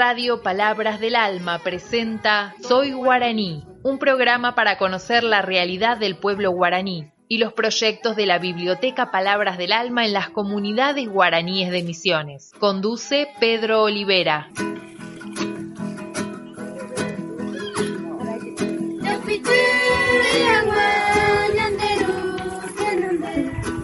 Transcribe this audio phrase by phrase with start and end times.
[0.00, 6.52] Radio Palabras del Alma presenta Soy Guaraní, un programa para conocer la realidad del pueblo
[6.52, 11.82] guaraní y los proyectos de la Biblioteca Palabras del Alma en las comunidades guaraníes de
[11.82, 12.52] Misiones.
[12.58, 14.48] Conduce Pedro Olivera.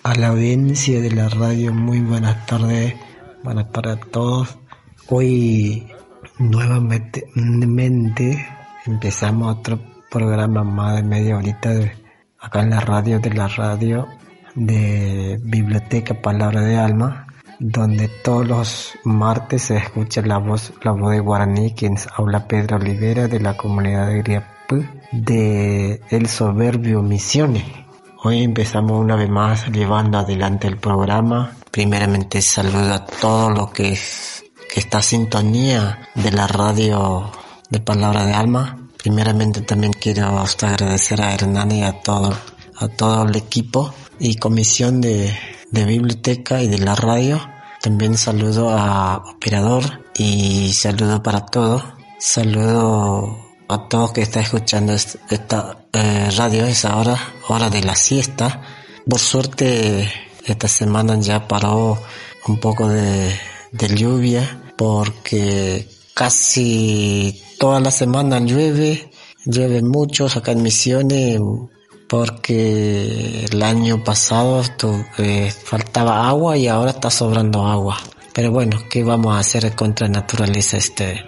[0.02, 2.94] A la audiencia de la radio, muy buenas tardes,
[3.42, 4.58] buenas tardes a todos.
[5.08, 5.92] Hoy
[6.38, 7.26] nuevamente
[8.84, 9.78] empezamos otro
[10.10, 11.70] programa más de media horita
[12.38, 14.06] acá en la radio de la radio
[14.54, 17.26] de Biblioteca Palabra de Alma,
[17.58, 22.76] donde todos los martes se escucha la voz, la voz de Guaraní, quien habla Pedro
[22.76, 27.64] Olivera de la comunidad de Griapú, de El Soberbio Misiones.
[28.22, 31.52] Hoy empezamos una vez más llevando adelante el programa.
[31.70, 33.92] Primeramente saludo a todo lo que
[34.70, 37.30] es esta sintonía de la radio
[37.70, 38.88] de Palabra de Alma.
[38.96, 42.36] Primeramente también quiero agradecer a Hernán y a todo,
[42.76, 45.36] a todo el equipo y comisión de,
[45.70, 47.40] de biblioteca y de la radio.
[47.80, 51.82] También saludo a Operador y saludo para todos.
[52.18, 57.18] Saludo a todos que están escuchando esta eh, radio, esa hora,
[57.48, 58.62] hora de la siesta.
[59.08, 60.10] Por suerte,
[60.44, 61.98] esta semana ya paró
[62.48, 63.38] un poco de,
[63.72, 69.10] de lluvia porque casi toda la semana llueve,
[69.44, 71.40] llueve mucho acá en Misiones
[72.08, 74.62] porque el año pasado
[75.18, 77.98] eh, faltaba agua y ahora está sobrando agua.
[78.32, 81.24] Pero bueno, ¿qué vamos a hacer contra la naturaleza este?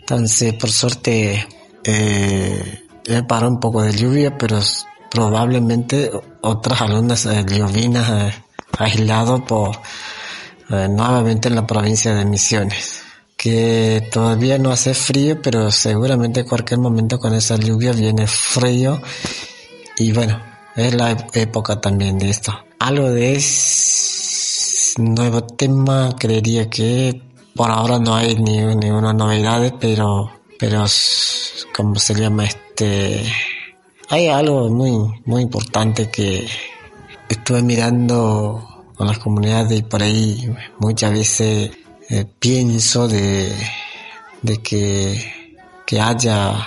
[0.00, 1.46] Entonces, por suerte,
[1.84, 2.82] eh,
[3.28, 4.58] paró un poco de lluvia, pero
[5.10, 8.34] probablemente otras algunas eh, llovinas eh,
[9.46, 9.72] por
[10.70, 13.02] eh, nuevamente en la provincia de Misiones,
[13.36, 19.00] que todavía no hace frío, pero seguramente en cualquier momento con esa lluvia viene frío
[19.98, 20.40] y bueno,
[20.76, 22.52] es la época también de esto.
[22.78, 23.40] Algo de
[24.98, 27.20] nuevo tema, creería que
[27.54, 30.84] por ahora no hay ni ninguna novedad, pero, pero,
[31.74, 33.24] como se llama este?
[34.08, 36.46] Hay algo muy, muy importante que
[37.28, 40.50] estuve mirando con las comunidades y por ahí
[40.80, 41.70] muchas veces
[42.10, 43.52] eh, pienso de,
[44.42, 45.54] de que,
[45.86, 46.66] que haya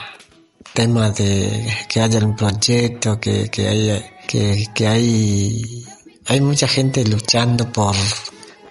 [0.74, 5.86] temas de que haya un proyecto que, que haya que, que hay
[6.28, 7.96] hay mucha gente luchando por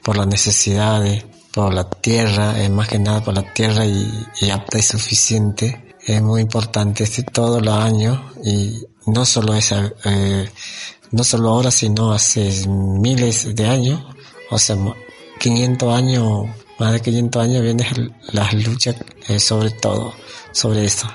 [0.03, 4.09] por las necesidades por la tierra eh, más que nada por la tierra y,
[4.41, 5.97] y apta y suficiente.
[6.07, 10.49] Es muy importante este todos los años y no solo esa eh,
[11.13, 14.03] no solo ahora, sino hace miles de años,
[14.51, 14.77] o sea,
[15.39, 16.49] 500 años,
[16.79, 18.97] más de 500 años vienen las luchas
[19.29, 20.15] eh, sobre todo,
[20.53, 21.09] sobre eso.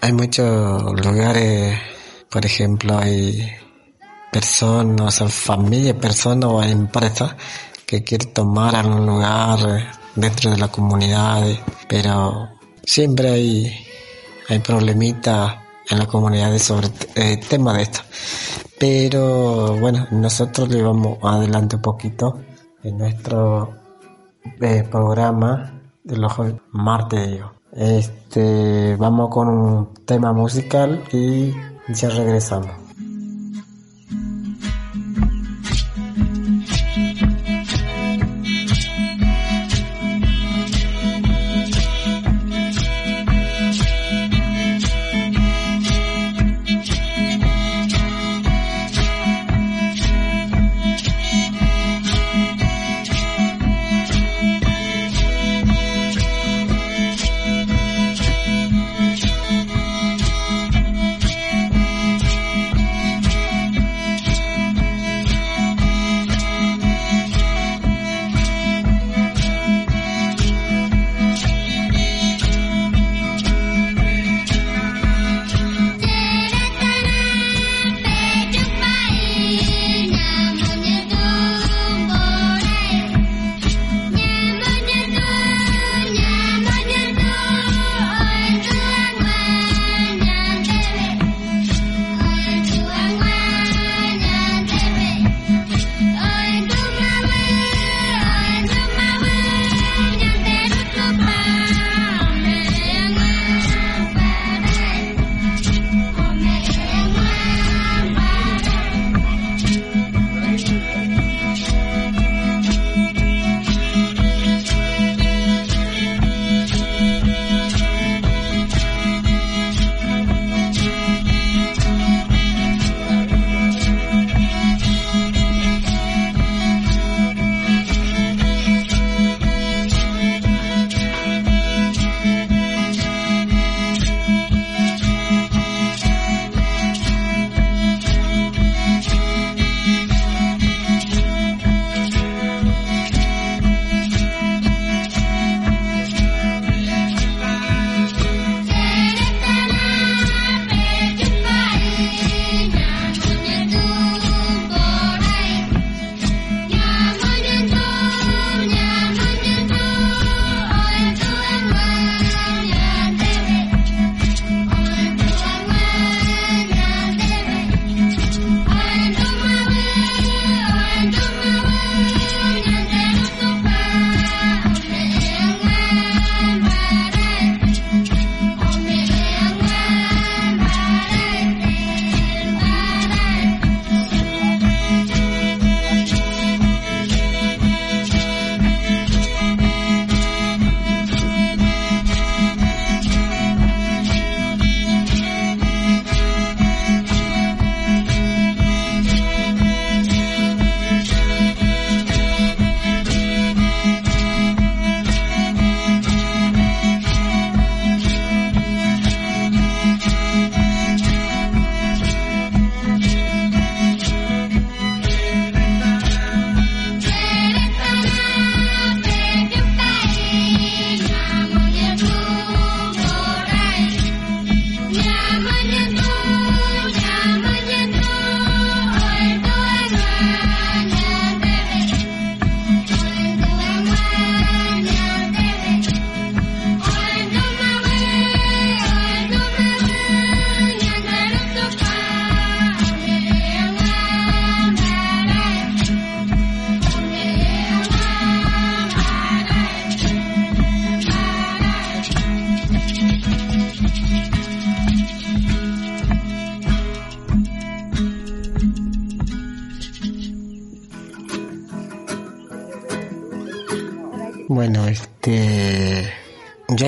[0.00, 1.78] Hay muchos lugares,
[2.30, 3.50] por ejemplo, hay
[4.30, 7.34] personas, o familias, personas o empresas
[7.86, 11.46] que quieren tomar algún lugar eh, dentro de la comunidad,
[11.88, 12.50] pero
[12.84, 13.86] siempre hay,
[14.48, 18.00] hay problemitas en la comunidad sobre el eh, tema de esto.
[18.78, 22.40] Pero bueno, nosotros le vamos adelante un poquito
[22.82, 23.74] en nuestro
[24.60, 26.32] eh, programa de los
[26.72, 27.40] martes.
[27.72, 31.54] Este, vamos con un tema musical y
[31.88, 32.85] ya regresamos.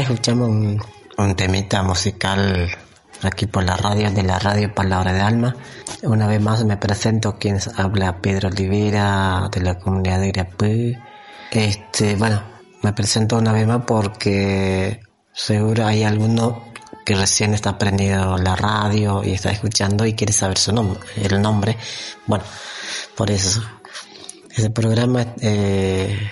[0.09, 2.67] Escuchamos un, temita musical
[3.23, 5.55] aquí por la radio de la radio Palabra de Alma.
[6.03, 10.95] Una vez más me presento quien habla Pedro Olivera de la comunidad de Irapú.
[11.51, 12.43] Este, bueno,
[12.83, 16.65] me presento una vez más porque seguro hay alguno
[17.05, 21.43] que recién está aprendiendo la radio y está escuchando y quiere saber su nombre, el
[21.43, 21.77] nombre.
[22.27, 22.45] Bueno,
[23.15, 23.63] por eso.
[24.57, 26.31] Ese programa eh,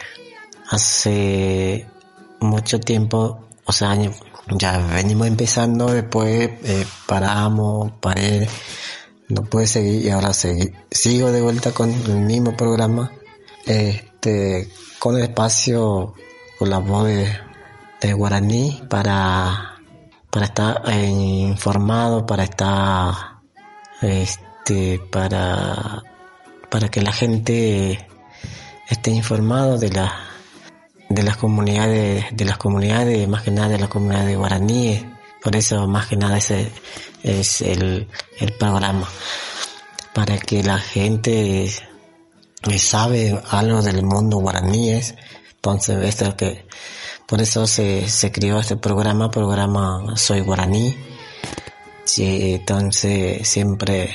[0.70, 1.86] hace
[2.40, 3.98] mucho tiempo, o sea,
[4.50, 8.48] ya venimos empezando, después eh, paramos, paré,
[9.28, 10.72] no puede seguir y ahora seguir.
[10.90, 13.10] sigo de vuelta con el mismo programa,
[13.64, 14.70] este,
[15.00, 16.14] con el espacio,
[16.58, 19.80] con la voz de, guaraní para,
[20.30, 23.14] para estar eh, informado, para estar,
[24.00, 26.04] este, para,
[26.70, 28.06] para que la gente
[28.88, 30.25] esté informado de la
[31.08, 35.04] de las comunidades, de las comunidades, más que nada de la comunidad de guaraníes.
[35.42, 36.72] Por eso más que nada ese
[37.22, 38.08] es el,
[38.38, 39.08] el programa.
[40.12, 41.70] Para que la gente
[42.78, 45.14] sabe algo del mundo guaraníes.
[45.56, 46.66] Entonces esto que,
[47.26, 50.96] por eso se, se creó este programa, programa Soy Guaraní.
[52.18, 54.14] Entonces siempre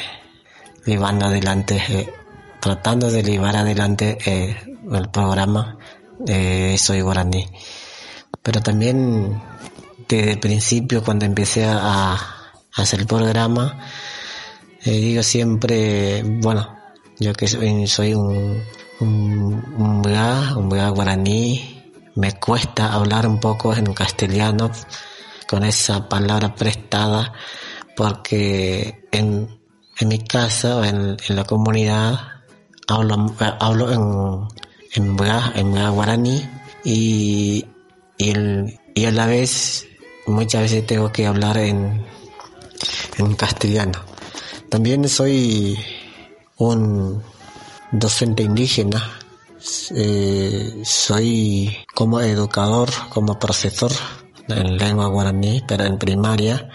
[0.85, 2.13] llevando adelante, eh,
[2.59, 4.55] tratando de llevar adelante eh,
[4.91, 5.77] el programa
[6.27, 7.47] eh, soy guaraní.
[8.41, 9.41] Pero también
[10.07, 12.17] desde el principio, cuando empecé a,
[12.73, 13.79] hacer el programa,
[14.83, 16.77] eh, digo siempre, bueno,
[17.19, 18.63] yo que soy, soy un,
[18.99, 20.01] un, un
[20.57, 21.83] un guaraní,
[22.15, 24.71] me cuesta hablar un poco en castellano
[25.47, 27.33] con esa palabra prestada,
[27.95, 29.59] porque en,
[29.99, 32.19] en mi casa, en, en la comunidad,
[32.87, 34.61] hablo, hablo en,
[34.93, 35.17] en
[35.55, 36.49] en guaraní
[36.83, 37.65] y,
[38.17, 39.87] y, a la vez
[40.27, 42.05] muchas veces tengo que hablar en,
[43.17, 43.99] en castellano.
[44.69, 45.77] También soy
[46.57, 47.21] un
[47.91, 49.19] docente indígena,
[49.95, 53.91] eh, soy como educador, como profesor
[54.47, 56.69] en lengua guaraní, pero en primaria,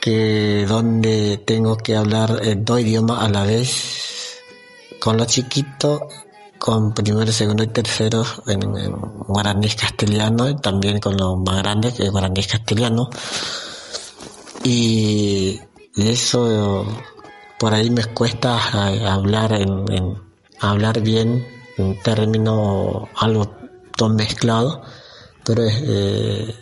[0.00, 4.40] que donde tengo que hablar dos idiomas a la vez,
[5.00, 6.02] con los chiquitos
[6.66, 8.60] con primero, segundo y tercero en,
[9.28, 13.08] guaraní castellano y también con los más grandes que es guaraní castellano.
[14.64, 15.60] Y,
[15.96, 16.84] eso
[17.58, 18.58] por ahí me cuesta
[19.14, 20.20] hablar en,
[20.60, 21.46] hablar bien
[21.78, 23.46] en término algo
[23.96, 24.82] todo mezclado,
[25.44, 26.52] pero eh,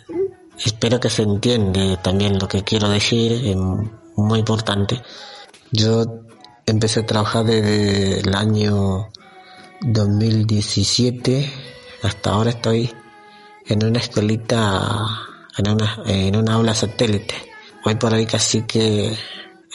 [0.63, 3.57] espero que se entiende también lo que quiero decir, es
[4.15, 5.01] muy importante.
[5.71, 6.05] Yo
[6.67, 9.09] empecé a trabajar desde el año
[9.85, 11.47] 2017
[12.01, 12.91] hasta ahora estoy
[13.67, 15.05] en una escuelita,
[15.57, 17.35] en una, en una aula satélite.
[17.83, 19.15] Hoy por hoy casi que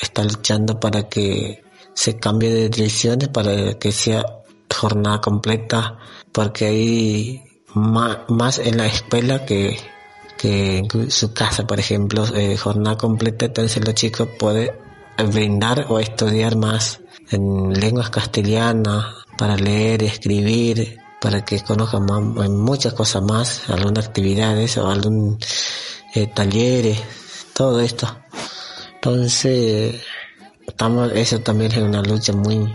[0.01, 1.63] está luchando para que
[1.95, 4.25] se cambie de direcciones, para que sea
[4.75, 5.99] jornada completa,
[6.33, 7.43] porque hay
[7.75, 9.79] más, en la escuela que,
[10.37, 14.73] que en su casa, por ejemplo, eh, jornada completa, entonces los chicos pueden
[15.33, 17.01] brindar o estudiar más
[17.31, 22.05] en lenguas castellanas, para leer, escribir, para que conozcan
[22.59, 24.87] muchas cosas más, algunas actividades o
[26.15, 27.01] eh, talleres,
[27.55, 28.07] todo esto.
[28.97, 30.03] Entonces,
[30.67, 32.71] estamos, eso también es una lucha muy,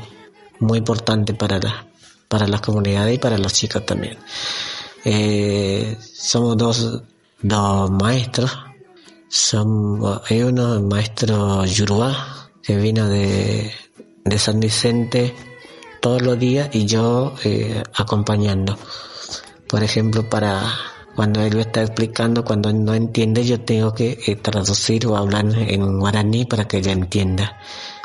[0.59, 1.85] muy importante para la,
[2.27, 4.17] para las comunidades y para los chicos también.
[5.03, 7.03] Eh, somos dos,
[7.43, 8.57] dos maestros.
[10.27, 13.71] Hay uno, el maestro Yuruá, que vino de,
[14.23, 15.35] de San Vicente,
[16.05, 18.77] todos los días y yo eh, acompañando.
[19.67, 20.61] Por ejemplo, para
[21.15, 25.45] cuando él lo está explicando, cuando no entiende, yo tengo que eh, traducir o hablar
[25.57, 27.57] en guaraní para que ella entienda.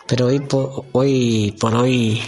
[0.07, 2.23] Pero hoy por hoy, por hoy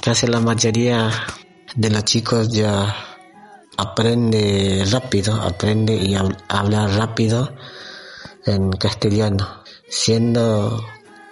[0.00, 1.10] casi la mayoría
[1.76, 2.96] de los chicos ya
[3.76, 6.16] aprende rápido, aprende y
[6.48, 7.54] habla rápido
[8.46, 10.82] en castellano, siendo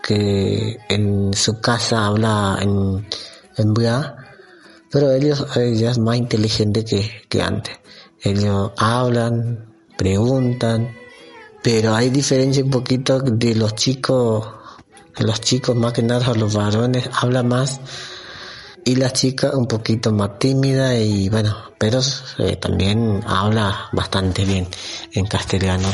[0.02, 3.06] que en su casa habla en,
[3.56, 3.74] en
[4.90, 7.78] pero ellos, ella es más inteligente que, que antes.
[8.22, 10.92] Ellos hablan, preguntan,
[11.62, 14.46] pero hay diferencia un poquito de los chicos,
[15.18, 17.80] los chicos más que nada los varones hablan más
[18.84, 22.00] y las chicas un poquito más tímida y bueno, pero
[22.38, 24.66] eh, también habla bastante bien
[25.12, 25.88] en castellano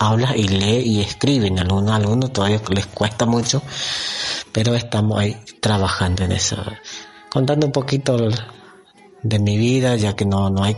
[0.00, 1.46] habla y lee y escribe.
[1.46, 3.62] En algunos algunos todavía les cuesta mucho,
[4.50, 6.56] pero estamos ahí trabajando en eso.
[7.30, 8.16] Contando un poquito
[9.22, 10.76] de mi vida, ya que no, no hay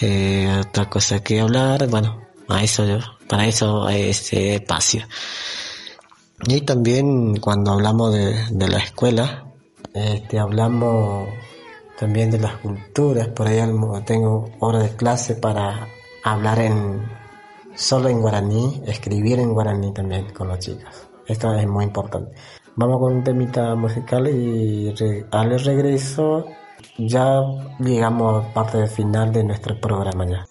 [0.00, 2.84] eh, otra cosa que hablar, bueno, a eso,
[3.28, 5.06] para eso este espacio.
[6.46, 9.44] Y también cuando hablamos de, de la escuela,
[9.94, 11.28] este, hablamos
[11.98, 13.60] también de las culturas, por ahí
[14.04, 15.88] tengo hora de clase para
[16.24, 17.17] hablar en
[17.78, 21.08] solo en guaraní, escribir en guaraní también con las chicas.
[21.26, 22.32] Esto es muy importante.
[22.74, 24.92] Vamos con un temita musical y
[25.30, 26.46] al regreso
[26.98, 27.40] ya
[27.78, 30.46] llegamos a parte final de nuestro programa ya.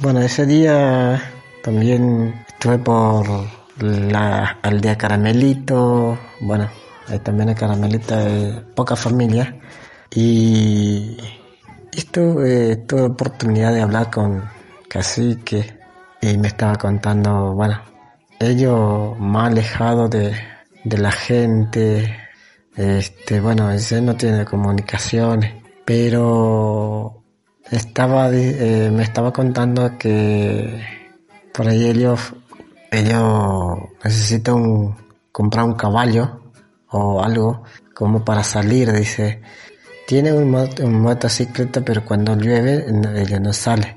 [0.00, 1.32] Bueno, ese día
[1.62, 3.26] también estuve por
[3.78, 6.68] la aldea Caramelito, bueno,
[7.08, 9.58] hay también hay Caramelito de poca familia.
[10.10, 11.16] Y
[11.90, 14.44] estuve, tuve oportunidad de hablar con
[14.88, 15.78] Cacique
[16.20, 17.80] y me estaba contando, bueno,
[18.38, 20.34] ellos más alejados de,
[20.84, 22.23] de la gente,
[22.76, 27.22] Este, bueno, ese no tiene comunicaciones, pero
[27.70, 30.82] estaba, eh, me estaba contando que
[31.52, 32.34] por ahí ellos,
[32.90, 34.96] ellos necesitan
[35.30, 36.40] comprar un caballo
[36.90, 37.62] o algo
[37.94, 39.40] como para salir, dice.
[40.06, 40.50] Tiene un,
[41.00, 42.84] motocicleta, pero cuando llueve
[43.16, 43.96] ella no sale.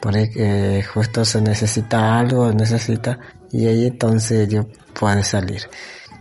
[0.00, 3.18] Por ahí que justo se necesita algo, necesita,
[3.52, 4.66] y ahí entonces yo
[4.98, 5.62] puede salir.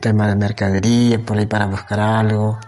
[0.02, 2.60] Tema de mercadería, por ahí para buscar algo.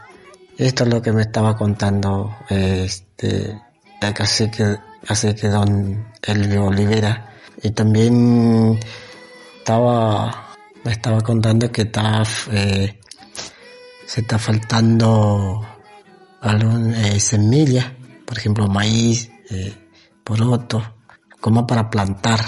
[0.55, 3.59] Esto es lo que me estaba contando este
[3.99, 7.33] así que así que don Elvio Olivera.
[7.61, 8.79] Y también
[9.57, 12.99] estaba me estaba contando que está eh,
[14.05, 15.65] se está faltando
[16.41, 17.87] algún eh, semillas,
[18.25, 19.73] por ejemplo maíz, eh,
[20.23, 20.97] poroto,
[21.39, 22.41] como para plantar,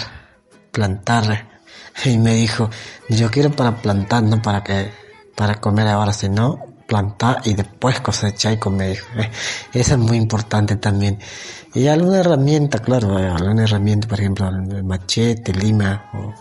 [0.70, 1.55] plantar.
[2.04, 2.70] Y me dijo,
[3.08, 4.90] yo quiero para plantar, no para que,
[5.34, 8.98] para comer ahora, sino plantar y después cosechar y comer.
[9.72, 11.18] Eso es muy importante también.
[11.74, 16.32] Y alguna herramienta, claro, eh, alguna herramienta, por ejemplo, el machete, lima o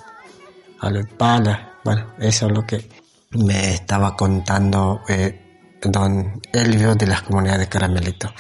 [0.80, 1.74] algo pala.
[1.84, 2.90] Bueno, eso es lo que
[3.32, 8.32] me estaba contando eh, don Elvio de las comunidades de Caramelito.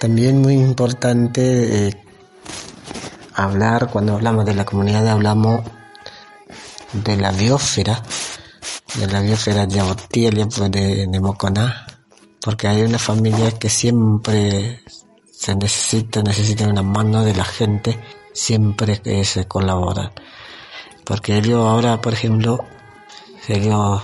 [0.00, 2.02] También muy importante eh,
[3.34, 5.62] hablar, cuando hablamos de la comunidad, hablamos
[6.92, 8.02] de la biosfera,
[8.94, 11.86] de la biosfera de pues, de, de Moconá,
[12.40, 14.82] porque hay una familia que siempre
[15.30, 17.98] se necesita, necesita una mano de la gente,
[18.32, 20.12] siempre que se colaboran.
[21.04, 22.64] Porque ellos ahora, por ejemplo,
[23.48, 24.02] ellos,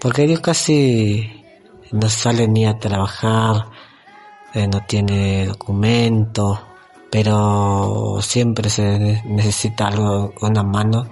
[0.00, 1.44] porque ellos casi
[1.92, 3.66] no salen ni a trabajar,
[4.52, 6.58] eh, no tiene documentos,
[7.10, 11.08] pero siempre se necesita algo, una mano,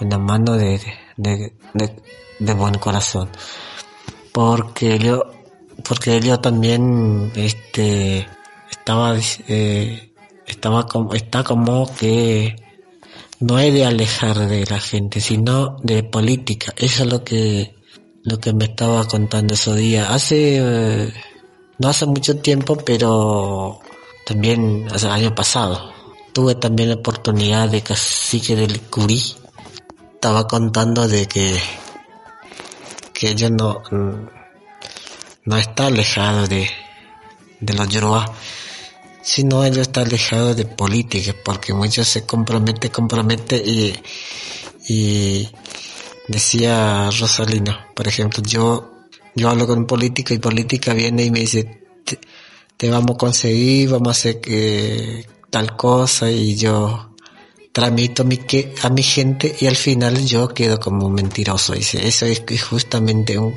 [0.00, 0.80] una mano de,
[1.16, 1.52] de,
[2.38, 3.28] de, buen corazón.
[4.32, 5.24] Porque yo,
[5.86, 8.26] porque yo también, este,
[8.70, 9.16] estaba,
[9.48, 10.12] eh,
[10.46, 12.56] estaba como, está como que
[13.40, 16.72] no es de alejar de la gente, sino de política.
[16.76, 17.74] Eso es lo que,
[18.22, 20.08] lo que me estaba contando esos días.
[20.10, 21.12] Hace,
[21.78, 23.80] no hace mucho tiempo, pero
[24.26, 25.92] también hace el año pasado.
[26.32, 29.22] Tuve también la oportunidad de cacique del Curí.
[30.18, 31.62] Estaba contando de que,
[33.12, 33.84] que ella no,
[35.44, 36.68] no está alejado de,
[37.60, 38.26] de los yoruba,
[39.22, 43.94] sino ella está alejado de política, porque muchos se compromete, compromete y,
[44.88, 45.48] y
[46.26, 48.90] decía Rosalino, por ejemplo, yo,
[49.36, 51.80] yo hablo con un político y política viene y me dice,
[52.76, 57.07] te, vamos a conseguir, vamos a hacer que, tal cosa y yo
[57.78, 61.74] tramito mi, que, a mi gente y al final yo quedo como mentiroso.
[61.74, 63.54] Dice, eso es justamente un,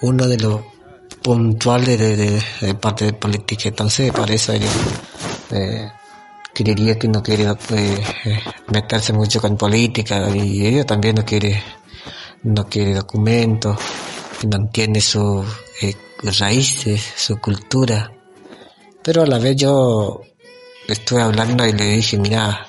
[0.00, 0.62] uno de los
[1.20, 3.68] puntual de, de, parte de política.
[3.68, 4.66] Entonces, para eso yo
[5.50, 5.90] eh,
[6.54, 8.02] creería que no quiere eh,
[8.72, 11.62] meterse mucho con política y ella también no quiere,
[12.44, 13.76] no quiere documentos,
[14.50, 15.44] mantiene sus
[15.82, 18.10] eh, raíces, su cultura.
[19.02, 20.22] Pero a la vez yo
[20.88, 22.67] estuve hablando y le dije, mira,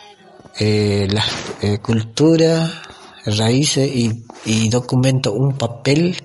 [0.60, 1.24] eh, la
[1.62, 2.70] eh, cultura,
[3.26, 6.16] raíces y, y documento, un papel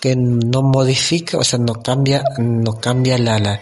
[0.00, 3.60] que no modifica, o sea, no cambia, no cambia la, la,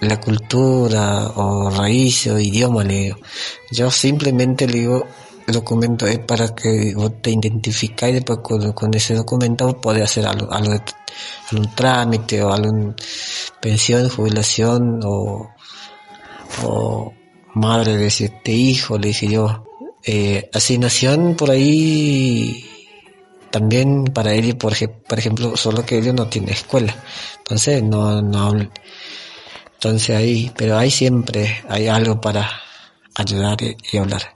[0.00, 3.16] la cultura o raíz o idioma, le digo.
[3.70, 5.06] Yo simplemente le digo,
[5.46, 8.38] documento es para que vos te identificáis y después
[8.74, 10.74] con, ese documento podés hacer algo, algo,
[11.50, 12.94] algún trámite o alguna
[13.60, 15.50] pensión, jubilación o,
[16.62, 17.12] o
[17.54, 19.64] madre de siete hijos, le dije yo.
[20.04, 22.66] Eh, asignación por ahí
[23.50, 26.94] también para él, por, ejemplo, solo que él no tiene escuela.
[27.38, 28.52] Entonces, no, no,
[29.74, 32.48] entonces ahí, pero ahí siempre hay algo para
[33.14, 34.34] ayudar y hablar.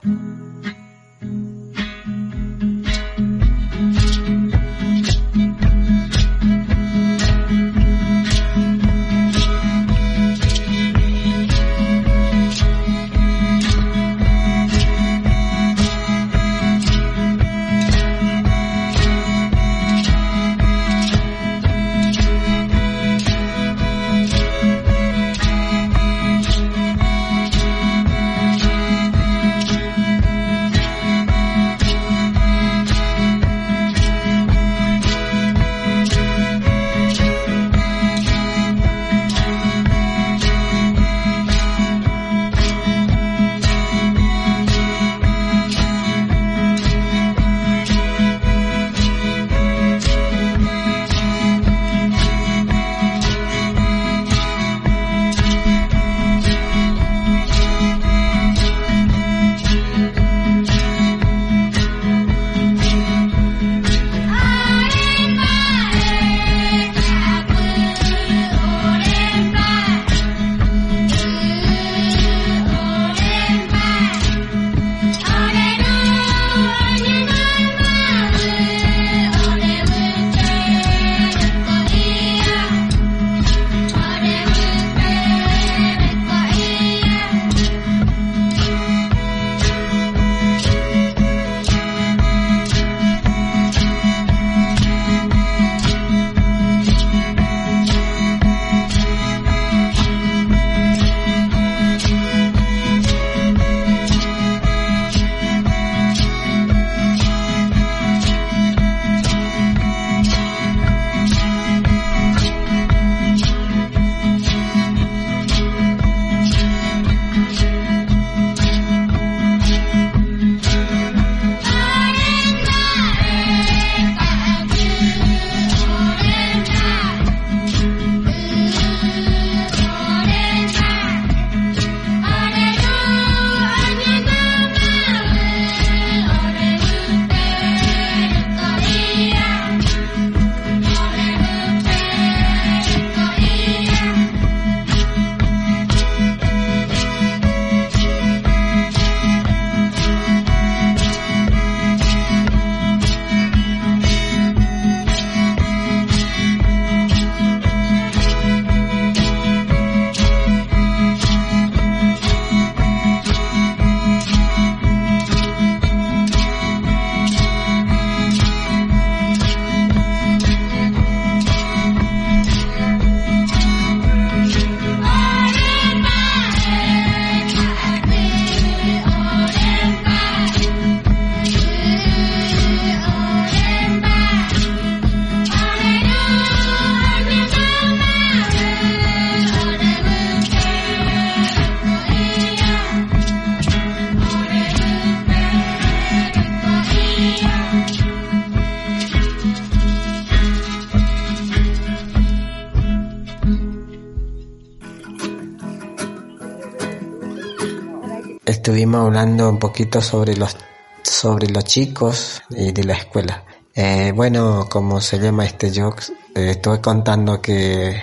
[208.45, 210.55] Estuvimos hablando un poquito sobre los
[211.03, 213.43] sobre los chicos y de la escuela.
[213.73, 215.93] Eh, bueno, como se llama este yo
[216.33, 217.95] eh, estuve contando que,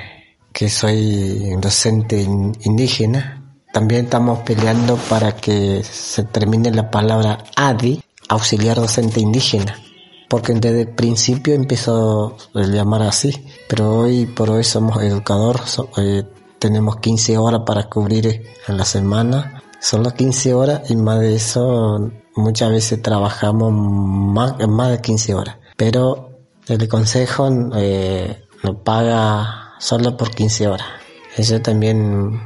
[0.52, 3.56] que soy docente indígena.
[3.72, 9.76] También estamos peleando para que se termine la palabra ADI, auxiliar docente indígena
[10.32, 16.22] porque desde el principio empezó a llamar así, pero hoy por hoy somos educadores, eh,
[16.58, 22.10] tenemos 15 horas para cubrir en la semana, solo 15 horas y más de eso
[22.36, 30.16] muchas veces trabajamos más, más de 15 horas, pero el consejo eh, nos paga solo
[30.16, 30.86] por 15 horas.
[31.36, 32.40] Eso también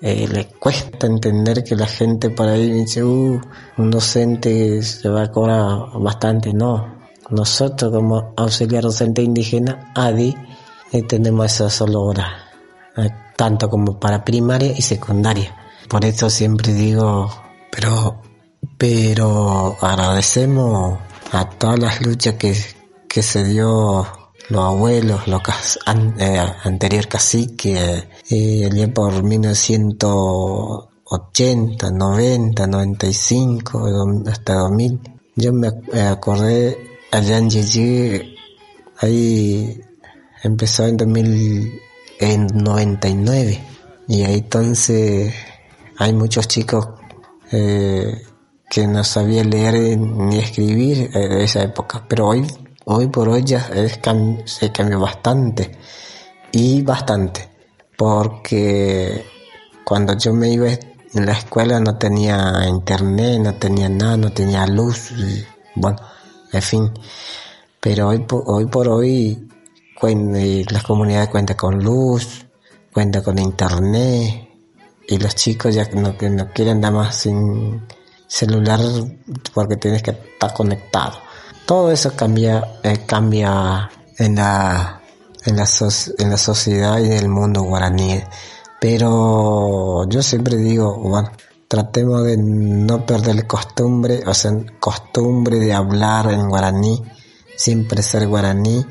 [0.00, 3.40] eh, le cuesta entender que la gente por ahí dice, uh,
[3.78, 6.52] un docente se va a cobrar bastante.
[6.52, 6.98] No,
[7.30, 10.34] nosotros como auxiliar docente indígena, ADI,
[10.90, 12.26] eh, tenemos esa solo hora,
[12.96, 15.61] eh, tanto como para primaria y secundaria.
[15.88, 17.30] Por eso siempre digo,
[17.70, 18.22] pero,
[18.78, 20.98] pero agradecemos
[21.32, 22.56] a todas las luchas que,
[23.08, 24.06] que se dio
[24.48, 25.42] los abuelos, los
[26.18, 35.00] eh, anterior cacique, eh, allá por 1980, 90, 95, hasta 2000.
[35.36, 35.68] Yo me
[36.02, 36.78] acordé
[37.10, 38.34] allá en Gigi,
[38.98, 39.80] ahí
[40.42, 43.64] empezó en 2099
[44.08, 45.32] y ahí entonces
[46.02, 46.88] hay muchos chicos
[47.52, 48.22] eh,
[48.68, 52.44] que no sabían leer ni escribir en esa época, pero hoy,
[52.86, 53.70] hoy por hoy ya
[54.44, 55.78] se cambió bastante.
[56.50, 57.48] Y bastante,
[57.96, 59.24] porque
[59.84, 64.66] cuando yo me iba en la escuela no tenía internet, no tenía nada, no tenía
[64.66, 65.12] luz,
[65.76, 65.98] bueno,
[66.52, 66.90] en fin.
[67.80, 69.48] Pero hoy, hoy por hoy
[70.02, 72.44] eh, las comunidades cuentan con luz,
[72.92, 74.51] cuentan con internet
[75.08, 77.82] y los chicos ya no, no quieren nada más sin
[78.26, 78.80] celular
[79.52, 81.18] porque tienes que estar conectado.
[81.66, 85.02] Todo eso cambia, eh, cambia en la,
[85.44, 85.66] en la,
[86.18, 88.20] en la sociedad y en el mundo guaraní.
[88.80, 91.30] Pero yo siempre digo, bueno,
[91.68, 97.02] tratemos de no perder costumbre, o sea, costumbre de hablar en guaraní,
[97.56, 98.84] siempre ser guaraní,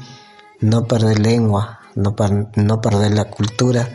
[0.61, 2.15] no perder lengua, no,
[2.55, 3.87] no perder la cultura,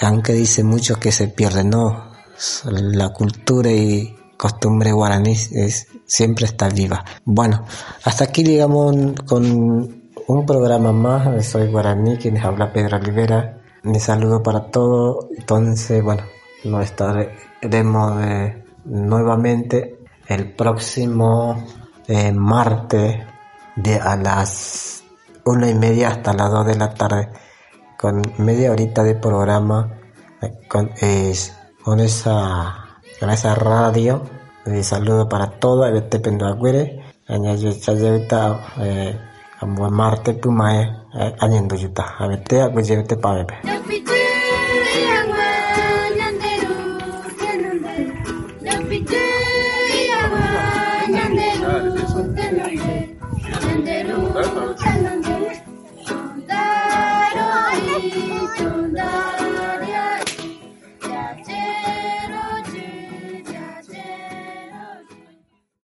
[0.00, 2.12] aunque dice mucho que se pierde, no,
[2.64, 7.04] la cultura y costumbre guaraní es, siempre está viva.
[7.24, 7.64] Bueno,
[8.04, 13.58] hasta aquí llegamos con un programa más de Soy Guaraní, quienes habla Pedro Rivera.
[13.82, 15.26] Mi saludo para todos.
[15.36, 16.24] Entonces, bueno,
[16.64, 21.64] nos estaremos eh, nuevamente el próximo
[22.08, 23.16] eh, martes
[23.76, 25.04] de a las
[25.44, 27.28] una y media hasta las dos de la tarde
[27.98, 29.98] con media horita de programa
[30.42, 30.90] eh, con,
[31.82, 34.22] con esa con esa radio
[34.64, 39.18] de saludo para todos el tependo aguere añayo chayevita eh,
[39.62, 41.06] Marte pumae
[41.40, 42.16] añendo yuta.
[42.18, 42.70] A vete a
[43.20, 43.44] pa